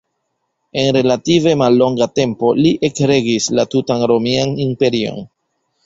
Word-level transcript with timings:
En 0.83 0.87
relative 0.97 1.53
mallonga 1.63 2.09
tempo 2.21 2.51
li 2.63 2.73
ekregis 2.91 3.53
la 3.61 3.69
tutan 3.75 4.05
Romian 4.15 4.61
Imperion. 4.71 5.27